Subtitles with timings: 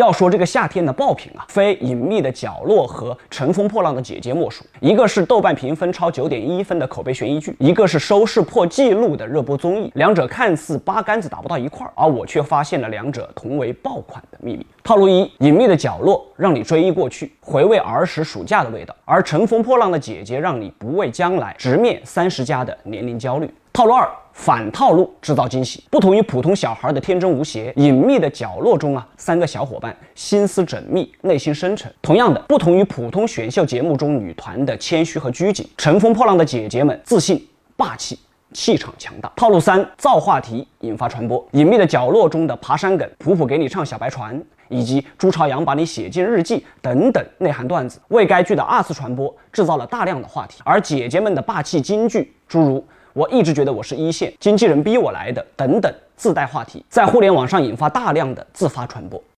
[0.00, 4.64] 要说这个夏天的爆品啊，非《隐秘的角落》和《乘风破浪的姐姐》莫属。
[4.80, 9.92] 一个是豆瓣评分超九点一分的口碑悬疑剧，一个是收视破纪录的热播综艺。
[9.96, 14.64] 两者看似八竿子打不到一块儿，而我却发现了两者同为爆款的秘密。
[14.82, 23.52] 套路一：《隐秘的角落》让你追忆过去，回味儿时暑假的味道；而《乘风破浪的姐姐》让你不畏将来，直面三十加的年龄焦虑。
[23.72, 24.08] 套路二。
[24.32, 31.92] 反套路制造惊喜，不同于普通小孩的天真无邪，隐秘的角落中啊，三个小伙伴心思缜密，内心深沉。
[32.00, 38.18] 同样的，不同于普通选秀节目中女团的谦虚和拘谨，乘风破浪的姐姐们自信、霸气、
[38.52, 39.30] 气场强大。
[39.36, 41.44] 套路三，造话题引发传播。
[41.50, 50.62] 隐秘的角落中的爬山梗，普普给你唱小白船，以及朱朝阳把你写进日记等等内涵段子，为该剧的二次传播制造了大量的话题。
[50.64, 52.82] 而姐姐们的霸气金句，诸如。
[53.20, 59.22] 我一直觉得我是一线经纪人逼我来的，等等，自带话题，在互联网上引发大量的自发传播。